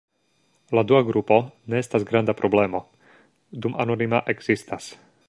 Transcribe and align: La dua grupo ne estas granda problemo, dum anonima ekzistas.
La 0.77 0.83
dua 0.91 1.01
grupo 1.09 1.37
ne 1.73 1.81
estas 1.85 2.07
granda 2.13 2.37
problemo, 2.41 2.83
dum 3.67 3.81
anonima 3.85 4.23
ekzistas. 4.35 4.93